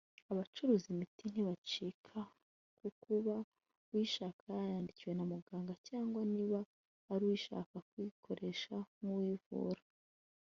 abacuruza 0.31 0.85
imiti 0.93 1.23
ntibacyita 1.31 2.19
ku 2.77 2.87
kuba 3.03 3.35
uyishaka 3.91 4.41
yayandikiwe 4.59 5.13
na 5.15 5.23
muganga 5.31 5.73
cyangwa 5.87 6.21
niba 6.33 6.59
ari 7.13 7.23
iyo 7.27 7.35
ashaka 7.39 7.75
kwikoreshereza 7.89 8.89
nk’uwivura 9.01 9.81